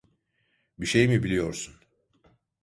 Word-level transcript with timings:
Bir 0.79 0.85
şey 0.85 1.07
mi 1.07 1.23
biliyorsun? 1.23 1.75